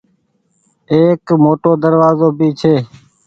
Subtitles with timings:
[0.91, 2.73] ايڪ موٽو دروآزو ڀي ڇي۔